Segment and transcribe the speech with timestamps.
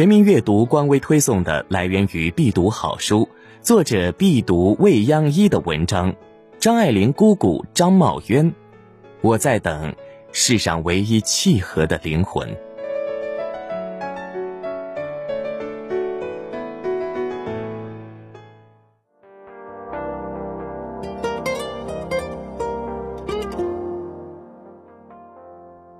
[0.00, 3.28] 全民阅读官微推送的来源于必读好书，
[3.60, 6.14] 作者必读未央一的文章，
[6.58, 8.50] 张爱玲姑姑张茂渊。
[9.20, 9.94] 我在等
[10.32, 12.48] 世上唯一契合的灵魂。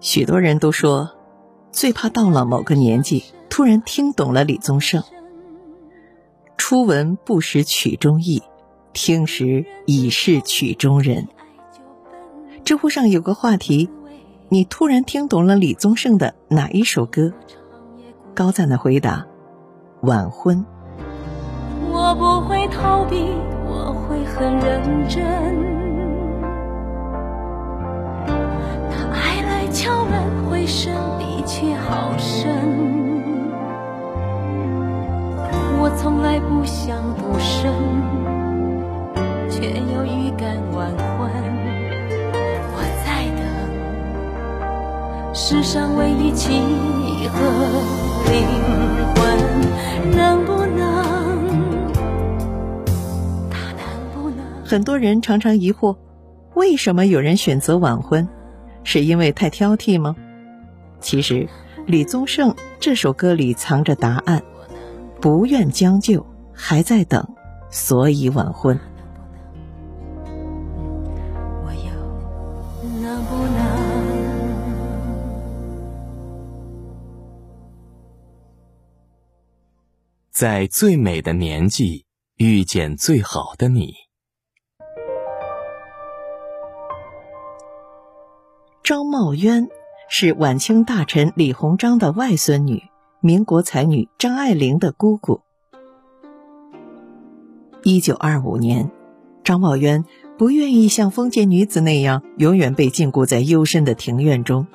[0.00, 1.08] 许多人都说，
[1.70, 3.22] 最怕到了某个年纪，
[3.56, 5.04] 突然听懂了李宗盛。
[6.56, 8.42] 初闻不识曲中意，
[8.92, 11.28] 听时已是曲中人。
[12.64, 13.88] 知乎上有个话题：
[14.48, 17.32] 你突然听懂了李宗盛的哪一首歌？
[18.34, 19.24] 高赞的回答：
[20.00, 20.66] 晚婚。
[21.92, 23.28] 我不会逃避，
[23.68, 25.62] 我会很认真。
[29.72, 33.03] 敲门，回声的确好深。
[35.84, 37.70] 我从来不想独身，
[39.50, 41.30] 却又预感晚婚。
[42.72, 43.44] 我在等
[45.34, 46.58] 世上唯一契
[47.28, 47.36] 合
[48.32, 48.48] 灵
[49.14, 49.20] 魂，
[50.16, 50.80] 能不能？
[53.50, 54.40] 他能不能？
[54.64, 55.98] 很多人常常疑惑，
[56.54, 58.26] 为什么有人选择晚婚？
[58.84, 60.16] 是因为太挑剔吗？
[61.02, 61.46] 其实，
[61.84, 64.42] 李宗盛这首歌里藏着答案：
[65.24, 66.22] 不愿将就，
[66.52, 67.26] 还在等，
[67.70, 68.78] 所以晚婚。
[80.30, 82.04] 在最美的年纪
[82.36, 83.94] 遇见最好的你。
[88.82, 89.66] 张茂渊
[90.10, 92.82] 是晚清大臣李鸿章的外孙女，
[93.26, 95.40] 民国才女张爱玲的姑姑。
[97.82, 98.90] 一九二五年，
[99.42, 100.04] 张茂渊
[100.36, 104.66] 不愿意像封建女子那样永远被禁锢在幽深的庭院中，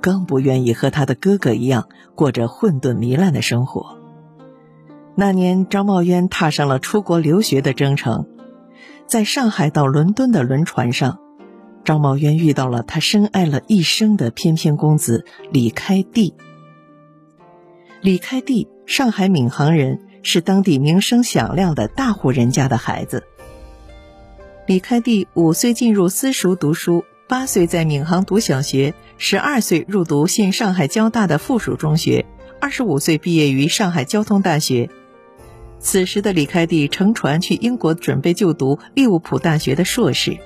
[0.00, 3.98] 更不愿意和他的哥哥一样过着混沌糜烂的生活。
[5.16, 8.28] 那年，张茂渊踏上了出国留学的征程，
[9.06, 11.18] 在上海到伦敦的轮船上。
[11.82, 16.34] 张茂渊遇到了他深爱了一生的翩翩公子李开地。
[18.02, 23.24] 李开地，上海闵行人，是当地名声响亮的大户人家的孩子。
[24.66, 32.24] 李开地五岁进入私塾读书，八岁在闵行读小学，十二岁入读现上海交大的附属中学，
[32.58, 34.88] 二十五岁毕业于上海交通大学。
[35.78, 40.38] 此时的李开地乘船去英国，准备就读利物浦大学的硕士。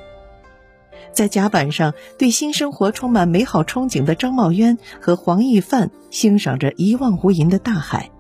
[1.14, 8.10] 在甲板上，对新生活充满美好憧憬的张茂渊和黄奕范欣赏着一望无垠的大海。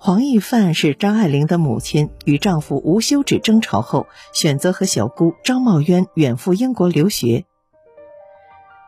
[0.00, 7.46] 黄奕范是张爱玲的母亲，与丈夫无休止争吵后，选择和小姑张茂渊远赴英国留学。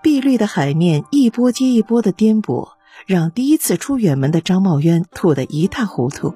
[0.03, 2.69] 碧绿的海面一波接一波的颠簸，
[3.07, 6.35] 让第一次出远门的张茂渊吐得一塌糊涂。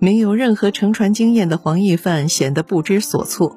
[0.00, 3.56] 没有任何乘船经验的黄奕范显得不知所措。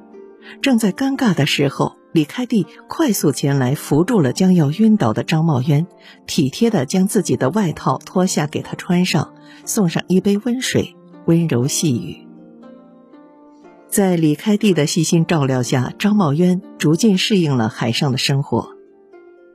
[0.61, 2.00] 正在尴尬的时候。
[2.11, 5.87] 李开地快速前来扶住了将要晕倒的张茂渊，
[6.27, 9.33] 体贴地将自己的外套脱下给他穿上，
[9.65, 10.95] 送上一杯温水，
[11.25, 12.27] 温柔细语。
[13.87, 18.69] 在李开地的细心照料下，张茂渊逐渐适应了海上的生活，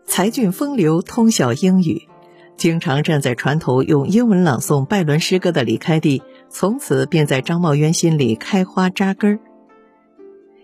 [0.07, 2.09] 才俊风流，通晓英语，
[2.57, 9.41] 经常站在船头用英文朗诵拜伦诗歌的李开地，从此便在张茂渊心里开花扎根儿。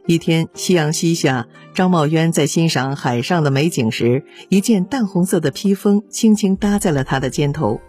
[0.07, 7.81] 一天，夕阳西下，张茂渊在欣赏海上的美景时，一件淡红色的披风轻轻搭在了他的肩头。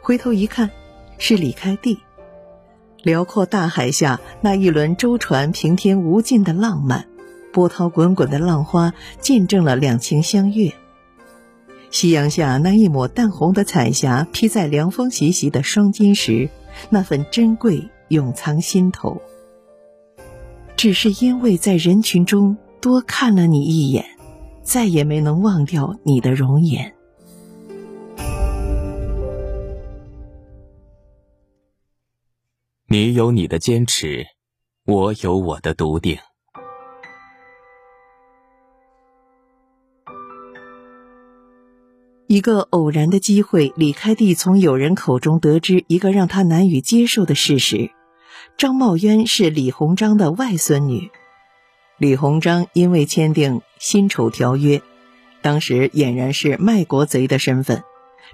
[0.00, 0.70] 回头一看，
[1.18, 1.98] 是李开地。
[3.02, 7.04] 辽阔大海下，那一轮舟船平添无尽的浪漫，
[7.52, 10.72] 波涛滚滚的浪花见证了两情相悦。
[11.90, 16.48] 夕阳下，那一抹淡红的彩霞披在凉风习习的双肩时，
[16.90, 19.20] 那份珍贵永藏心头。
[20.76, 24.04] 只是因为在人群中多看了你一眼，
[24.62, 26.94] 再也没能忘掉你的容颜。
[32.88, 34.26] 你有你的坚持，
[34.84, 36.18] 我有我的笃定。
[42.28, 47.90] 一个偶然的机会，李开地从友人口中得知一个让他难以接受的事实。
[48.56, 51.10] 张茂渊是李鸿章的外孙女，
[51.98, 54.80] 李鸿章因为签订辛丑条约，
[55.42, 57.82] 当时俨然是卖国贼的身份，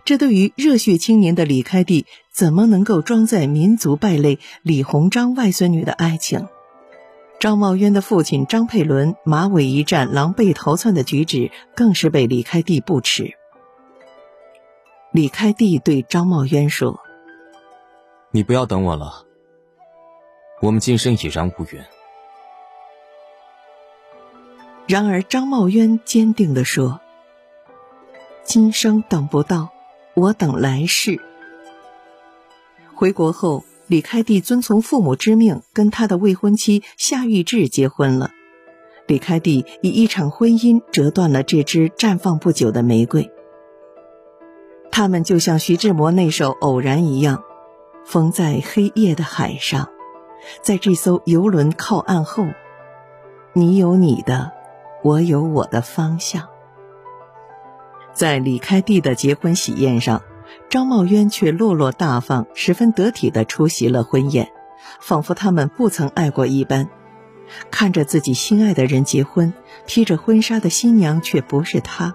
[0.04, 6.46] 这对于热血青年的李开地，怎么能够装载民族败类李鸿章外孙女的爱情？
[7.40, 13.32] 张茂渊的父亲张佩伦马尾一战狼狈逃窜的举止，更是被李开地不齿。
[15.10, 17.00] 李开地对张茂渊说
[18.30, 19.26] ：“你不要等我了，
[20.62, 21.84] 我们今生已然无缘。”
[24.88, 27.00] 然而张茂渊坚定地说
[28.42, 29.68] ：“今生等不到，
[30.14, 31.20] 我等来世。”
[32.96, 33.64] 回国后。
[33.88, 38.30] 李开地遵从父母之命，跟他的未婚妻夏玉志结婚了。
[39.06, 43.30] 李开地以一场婚姻折断了这支绽放不久的玫瑰。
[44.90, 47.42] 他们就像徐志摩那首《偶然》一样，
[48.06, 49.91] 风在黑夜的海上，
[50.62, 52.46] 在这艘游轮靠岸后，
[53.52, 54.52] 你有你的，
[55.02, 56.48] 我有我的方向。
[58.12, 60.22] 在李开地的结婚喜宴上。
[60.68, 64.52] 张茂渊却落落大方、十分得体地出席了婚宴，
[65.00, 66.88] 仿佛他们不曾爱过一般。
[67.70, 69.54] 看着自己心爱的人结婚，
[69.86, 72.14] 披着婚纱的新娘却不是他。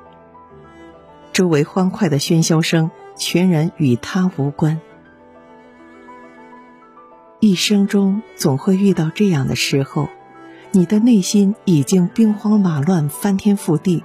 [1.34, 4.82] 周围欢快的喧嚣声全然与他无关。
[7.40, 10.10] 一生中总会遇到这样的时候，
[10.72, 14.04] 你的内心已经兵荒马乱、翻天覆地。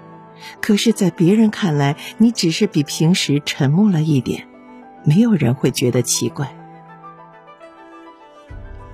[0.61, 4.49] 可是，在别人看来，你只是比平时沉默了一点，
[5.02, 6.55] 没有人会觉得奇怪。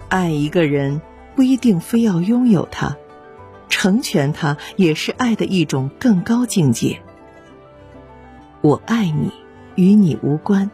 [0.08, 1.00] 爱一个人
[1.34, 2.96] 不一定非要拥有他，
[3.68, 7.00] 成全他也是爱的一种更高境界。
[8.60, 9.32] 我爱你，
[9.74, 10.70] 与你无关，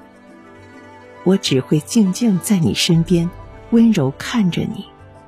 [1.22, 3.31] 我只会静静在你身边，
[3.74, 4.84] 温柔看着你，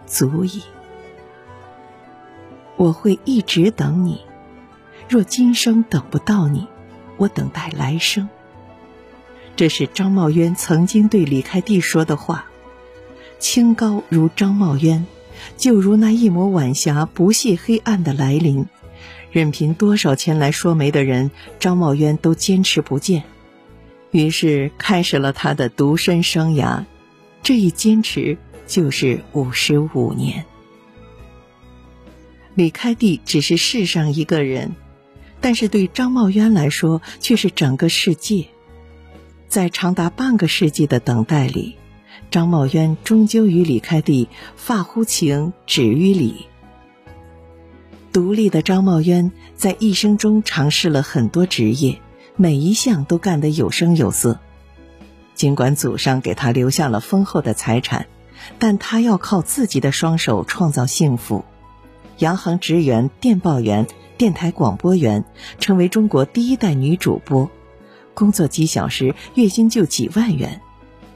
[0.06, 0.62] 足矣。
[2.76, 4.20] 我会一直等你。
[5.08, 6.69] 若今生等不到你，
[7.16, 8.28] 我等待来生。
[9.56, 12.46] 这是张茂渊曾经对李开地说的话。
[13.40, 15.08] 清高如张茂渊，
[15.56, 18.66] 就如那一抹晚霞不屑黑暗的来临。
[19.32, 23.25] 任凭多少前来说媒的人，张茂渊都坚持不见。
[24.12, 26.84] 于是开始了他的独身生涯。
[27.46, 30.44] 这一坚持就是五十五年。
[32.56, 34.75] 李开地只是世上一个人。
[35.40, 38.48] 但是对张茂渊来说，却是整个世界。
[39.46, 41.76] 在长达半个世纪的等待里，
[42.32, 46.46] 张茂渊终究与李开地发乎情，止于礼。
[48.12, 52.00] 独立的张茂渊在一生中尝试了很多职业，
[52.34, 54.40] 每一项都干得有声有色。
[55.37, 58.06] 尽管祖上给他留下了丰厚的财产，
[58.59, 61.44] 但他要靠自己的双手创造幸福。
[62.19, 63.87] 洋行职员、电报员。
[64.19, 65.27] 电台广播员
[65.59, 67.50] 成为中国第一代女主播，
[68.15, 70.62] 工作几小时，月薪就几万元。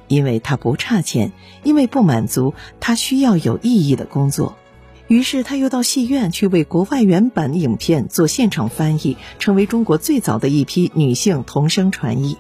[0.07, 1.33] 因为她不差钱，
[1.63, 4.59] 因为不满足，她需要有意义的工作。
[5.09, 12.37] 于是，她又到戏院去为国外原版影片做现场翻译，成为中国最早的一批女性同声传译。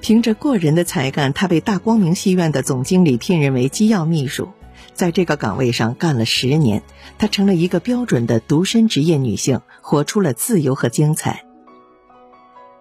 [0.00, 4.48] 凭着过人的才干，她被大光明戏院的总经理聘任为机要秘书。
[4.94, 6.82] 在这个岗位上干了十年，
[7.18, 11.44] 她成了一个标准的独身职业女性，活出了自由和精彩。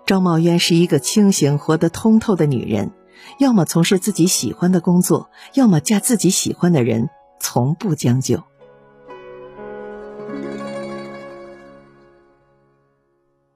[0.05, 2.91] 张茂渊是一个清醒、活得通透的女人，
[3.37, 7.09] 要么从事自己喜欢的工作，要么嫁自己喜欢的人，
[7.39, 8.43] 从不将就。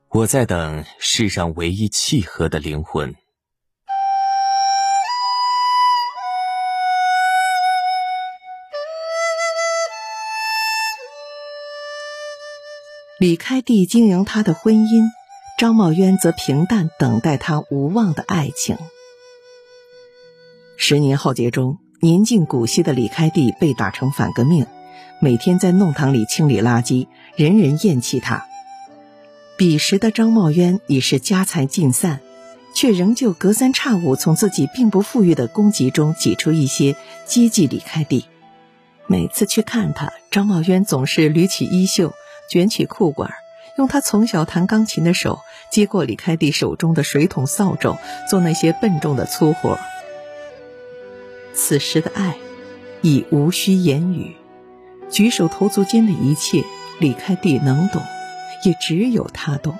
[0.09, 3.15] 我在等世上唯一契合的灵魂。
[13.23, 15.05] 李开地经营他的婚姻，
[15.57, 18.75] 张茂渊则平淡等待他无望的爱情。
[20.75, 24.67] 十年浩劫中，年近古稀的李开地被打成反革命，
[25.21, 28.45] 每天在弄堂里清理垃圾，人人厌弃他。
[29.55, 32.19] 彼时的张茂渊已是家财尽散，
[32.75, 38.25] 却仍旧隔三差五从自己并不富裕的供给中挤出一些接济李开地。
[39.07, 42.13] 每次去看他，张茂渊总是捋起衣袖。
[42.49, 43.33] 卷起裤管，
[43.77, 45.39] 用他从小弹钢琴的手
[45.71, 47.97] 接过李开地手中的水桶、扫帚，
[48.29, 49.79] 做那些笨重的粗活。
[51.53, 52.35] 此时的爱，
[53.01, 54.35] 已无需言语，
[55.09, 56.63] 举手投足间的一切，
[56.99, 58.01] 李开地能懂，
[58.63, 59.77] 也只有他懂。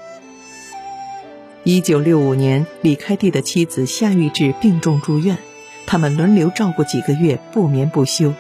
[1.64, 5.38] 一九六五年，李开地的妻子夏玉志病重住院，
[5.86, 8.34] 他们轮流照顾几个月，不眠不休。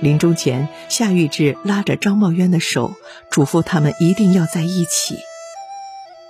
[0.00, 2.92] 临终前，夏玉志拉着张茂渊的手，
[3.30, 5.18] 嘱咐他们一定要在一起。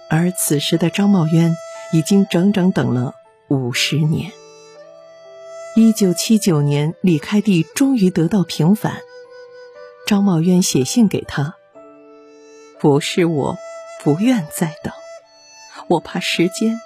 [0.08, 1.56] 而此时的张茂渊
[1.92, 3.14] 已经整整等了
[3.48, 4.30] 五十年。
[5.74, 8.98] 一九七九年，李开地终于得到平反。
[10.06, 11.56] 张茂渊写信给他
[12.78, 13.58] ：“不是我
[14.04, 14.92] 不愿再等，
[15.88, 16.80] 我怕时间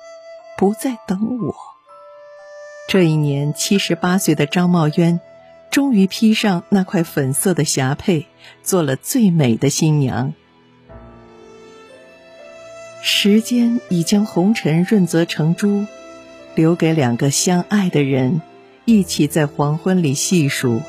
[0.57, 1.55] 不再等我。”
[2.89, 5.21] 这一年，七十八岁的张茂渊
[5.71, 8.27] 终于披上那块粉色的霞帔，
[8.63, 10.35] 做了最美的新娘。
[13.03, 15.87] 时间已将红尘润泽成珠，
[16.55, 18.43] 留给两个相爱的人，
[18.85, 20.83] 一起在黄昏里细数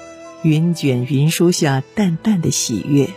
[0.43, 3.09] 云卷云舒下淡淡的喜悦，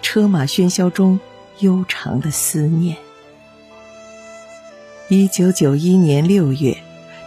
[0.00, 1.20] 车马喧嚣中
[1.58, 2.96] 悠长的思念。
[5.08, 6.78] 一九九一年六月。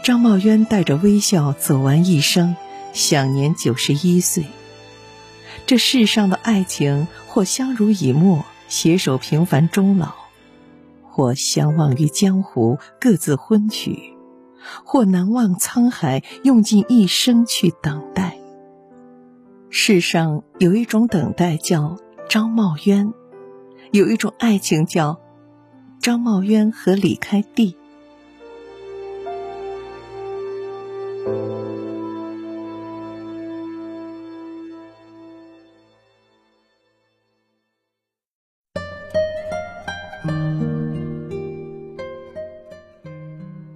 [0.04, 2.56] 张茂渊带着微笑走完一生，
[2.96, 4.46] 享年九十一岁。
[5.68, 10.16] 这世上的爱情，或相濡以沫，携手平凡终老；
[11.04, 14.14] 或相忘于江湖，各自婚娶；
[14.86, 18.38] 或难忘沧海，用尽一生去等待。
[19.70, 21.98] 世上有一种等待叫
[22.30, 23.14] 张茂渊，
[23.92, 25.20] 有一种爱情叫
[26.00, 27.76] 张茂渊和李开地。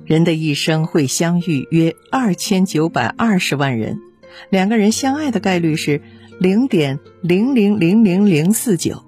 [0.09, 4.01] 人的一生会相遇约二千九百二十万人，
[4.49, 6.01] 两个人相爱的概率是
[6.39, 9.03] 零点零零零零零四九，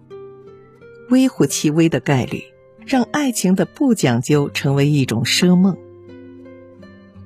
[1.10, 2.44] 微乎其微的概率，
[2.86, 5.76] 让爱情的不讲究成为一种奢梦。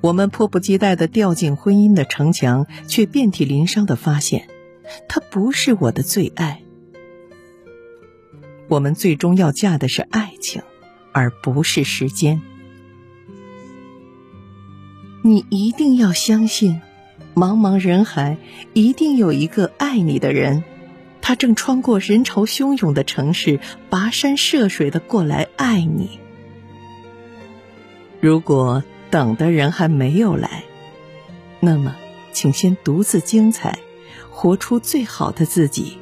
[0.00, 4.48] 我们迫不及待的掉进婚姻的城墙，却遍体鳞伤的发现，
[5.06, 6.62] 他不是我的最爱。
[8.68, 10.62] 我们最终要嫁的是爱情，
[11.12, 12.40] 而不是时间。
[15.26, 16.80] 你一定要相信，
[17.34, 18.38] 茫茫人海
[18.74, 20.62] 一定有一个爱你的人，
[21.20, 23.58] 他正穿过人潮汹涌的城市，
[23.90, 26.20] 跋山涉水的过来爱你。
[28.20, 30.62] 如果等的人还没有来，
[31.58, 31.96] 那么
[32.30, 33.80] 请先独自精彩，
[34.30, 35.98] 活出最好的自己。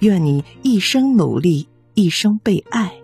[0.00, 2.94] 愿你一生努力，一生被爱。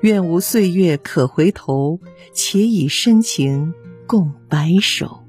[0.00, 2.00] 愿无岁月可回头，
[2.32, 3.72] 且以深情
[4.06, 5.27] 共白首。